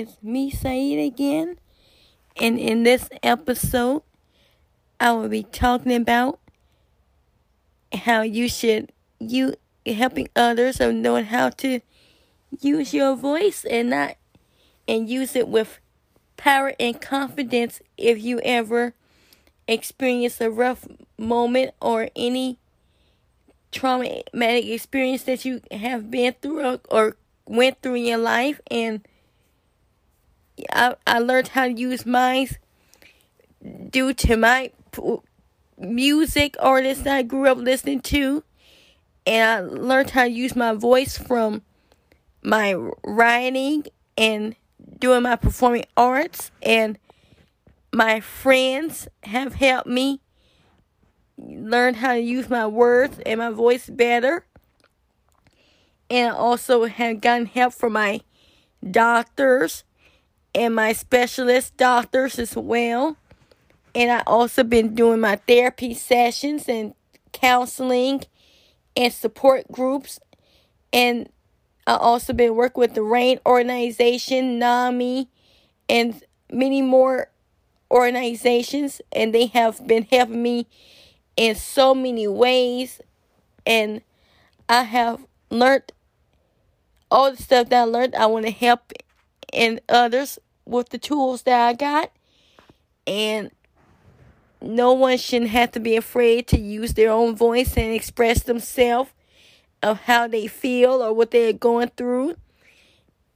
[0.00, 1.58] It's me, Saeed, again.
[2.40, 4.00] And in this episode,
[4.98, 6.40] I will be talking about
[7.92, 11.80] how you should you helping others of knowing how to
[12.62, 14.16] use your voice and not
[14.88, 15.78] and use it with
[16.38, 18.94] power and confidence if you ever
[19.68, 22.58] experience a rough moment or any
[23.70, 29.02] traumatic experience that you have been through or, or went through in your life and
[30.72, 32.48] I, I learned how to use mine
[33.90, 34.72] due to my
[35.78, 38.44] music artists I grew up listening to
[39.26, 41.62] and I learned how to use my voice from
[42.42, 43.84] my writing
[44.16, 44.56] and
[44.98, 46.98] doing my performing arts and
[47.92, 50.20] my friends have helped me
[51.36, 54.44] learn how to use my words and my voice better.
[56.08, 58.20] And I also have gotten help from my
[58.88, 59.84] doctors
[60.54, 63.16] and my specialist doctors as well.
[63.94, 66.94] And I also been doing my therapy sessions and
[67.32, 68.22] counseling
[68.96, 70.20] and support groups.
[70.92, 71.28] And
[71.86, 75.28] I also been working with the RAINN organization, NAMI,
[75.88, 77.30] and many more
[77.90, 79.00] organizations.
[79.12, 80.66] And they have been helping me
[81.36, 83.00] in so many ways.
[83.66, 84.02] And
[84.68, 85.92] I have learned
[87.10, 88.14] all the stuff that I learned.
[88.14, 88.92] I want to help
[89.52, 92.10] and others with the tools that I got.
[93.06, 93.50] And
[94.60, 99.10] no one shouldn't have to be afraid to use their own voice and express themselves
[99.82, 102.36] of how they feel or what they're going through.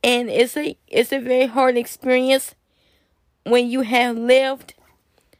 [0.03, 2.55] And it's a it's a very hard experience
[3.45, 4.75] when you have lived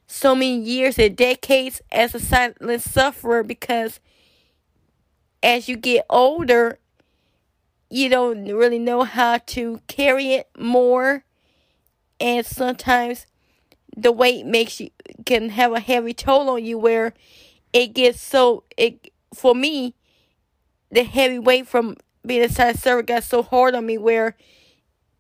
[0.07, 4.01] so many years and decades as a silent sufferer because
[5.43, 6.79] as you get older
[7.95, 11.23] you don't really know how to carry it more
[12.19, 13.27] and sometimes
[13.97, 14.91] the weight makes you
[15.25, 17.15] can have a heavy toll on you where
[17.73, 19.95] it gets so it for me
[20.91, 21.97] the heavy weight from
[22.27, 24.37] being a side server got so hard on me where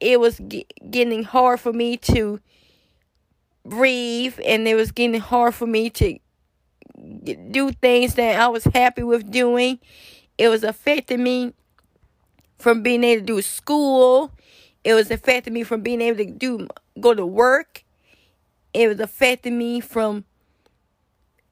[0.00, 0.40] it was
[0.90, 2.40] getting hard for me to
[3.64, 6.18] breathe and it was getting hard for me to
[7.52, 9.78] do things that I was happy with doing.
[10.36, 11.54] It was affecting me
[12.58, 14.32] from being able to do school.
[14.84, 16.68] It was affecting me from being able to do
[17.00, 17.84] go to work.
[18.72, 20.24] It was affecting me from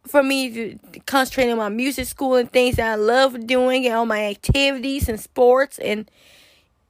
[0.06, 3.94] for me to concentrate on my music school and things that I love doing and
[3.94, 5.78] all my activities and sports.
[5.78, 6.10] And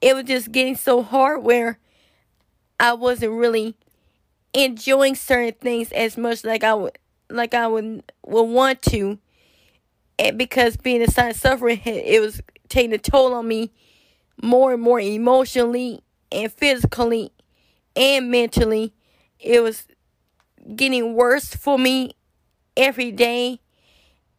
[0.01, 1.79] it was just getting so hard where
[2.79, 3.75] I wasn't really
[4.53, 6.97] enjoying certain things as much like I would
[7.29, 9.19] like I would would want to.
[10.19, 13.71] And because being a silent suffering it was taking a toll on me
[14.41, 16.01] more and more emotionally
[16.31, 17.31] and physically
[17.95, 18.93] and mentally
[19.39, 19.87] it was
[20.75, 22.15] getting worse for me
[22.75, 23.59] every day.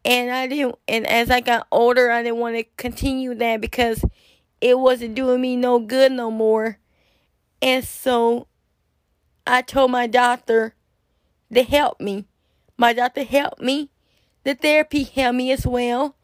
[0.04, 4.04] And I didn't, and as I got older, I didn't want to continue that because
[4.60, 6.78] it wasn't doing me no good no more.
[7.62, 8.49] And so
[9.47, 10.75] I told my doctor
[11.53, 12.27] to help me.
[12.77, 13.91] My doctor helped me.
[14.43, 16.16] The therapy helped me as well.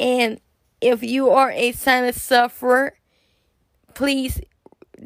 [0.00, 0.40] And
[0.80, 2.98] if you are a silent sufferer,
[3.94, 4.40] please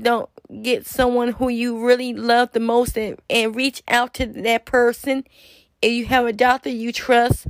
[0.01, 0.29] don't
[0.63, 5.25] get someone who you really love the most and, and reach out to that person.
[5.81, 7.47] If you have a doctor you trust,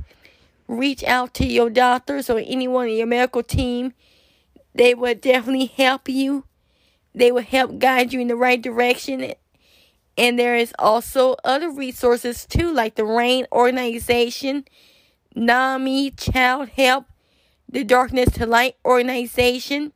[0.67, 3.93] reach out to your doctors or anyone in your medical team.
[4.73, 6.45] They will definitely help you.
[7.13, 9.33] They will help guide you in the right direction.
[10.17, 14.65] And there is also other resources too, like the RAINN organization,
[15.35, 17.05] NAMI, Child Help,
[17.71, 19.93] the Darkness to Light organization.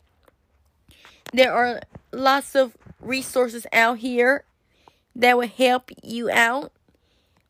[1.33, 1.81] There are
[2.11, 4.45] lots of resources out here
[5.15, 6.71] that will help you out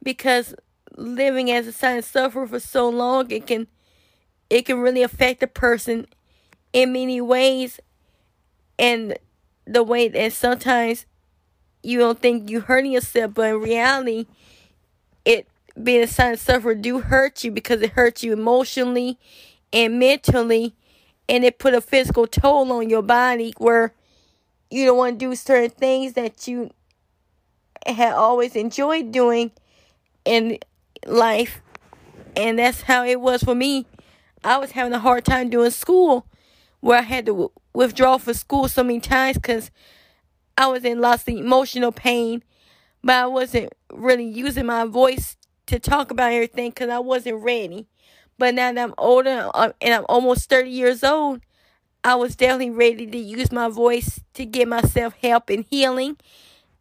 [0.03, 0.55] because
[0.95, 3.67] living as a silent sufferer for so long it can
[4.49, 6.05] it can really affect a person
[6.71, 7.79] in many ways
[8.77, 9.17] and
[9.65, 11.05] the way that sometimes
[11.83, 14.25] you don't think you're hurting yourself but in reality
[15.25, 15.47] it
[15.81, 19.17] being a silent sufferer do hurt you because it hurts you emotionally
[19.73, 20.75] and mentally
[21.27, 23.93] and it put a physical toll on your body where
[24.69, 26.69] you don't want to do certain things that you
[27.85, 29.51] had always enjoyed doing
[30.23, 30.57] in
[31.05, 31.61] life.
[32.35, 33.85] And that's how it was for me.
[34.43, 36.27] I was having a hard time doing school
[36.81, 39.71] where I had to withdraw from school so many times because
[40.57, 42.43] I was in lots of emotional pain,
[43.03, 47.87] but I wasn't really using my voice to talk about everything because I wasn't ready.
[48.37, 51.41] But now that I'm older uh, and I'm almost 30 years old,
[52.03, 56.17] I was definitely ready to use my voice to get myself help and healing.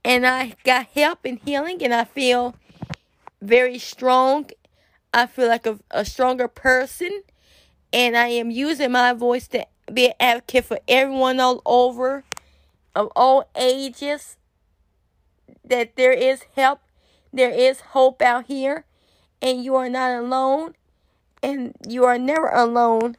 [0.05, 2.57] And I got help and healing, and I feel
[3.41, 4.51] very strong.
[5.15, 7.23] I feel like a, a stronger person.
[7.93, 12.25] And I am using my voice to be an advocate for everyone all over,
[12.95, 14.37] of all ages,
[15.65, 16.81] that there is help,
[17.33, 18.85] there is hope out here,
[19.41, 20.75] and you are not alone,
[21.45, 23.17] and you are never alone.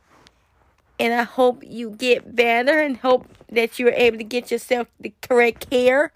[1.00, 5.14] And I hope you get better and hope that you're able to get yourself the
[5.22, 6.12] correct care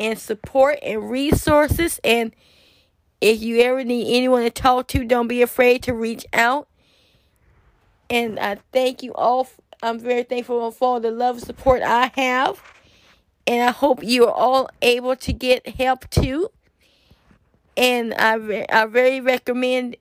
[0.00, 2.00] and support and resources.
[2.02, 2.34] And
[3.20, 6.68] if you ever need anyone to talk to, don't be afraid to reach out.
[8.08, 9.48] And I thank you all.
[9.82, 12.62] I'm very thankful for all the love and support I have.
[13.46, 16.50] And I hope you are all able to get help too.
[17.76, 19.96] And I, I very recommend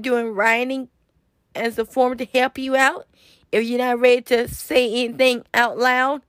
[0.00, 0.88] doing writing
[1.54, 3.06] as a form to help you out.
[3.52, 6.22] If you're not ready to say anything out loud,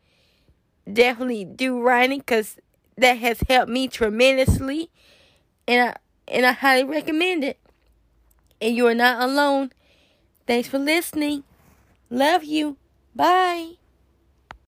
[0.92, 2.58] definitely do writing because
[2.98, 4.90] that has helped me tremendously.
[5.68, 5.96] And I,
[6.28, 7.60] and I highly recommend it.
[8.62, 9.72] And you are not alone.
[10.48, 11.44] Thanks for listening.
[12.10, 12.78] Love you.
[13.16, 13.78] Bye.